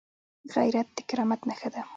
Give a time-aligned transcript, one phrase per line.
[0.55, 1.81] غیرت د کرامت نښه ده